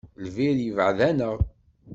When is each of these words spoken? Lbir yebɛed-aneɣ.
Lbir 0.25 0.55
yebɛed-aneɣ. 0.61 1.35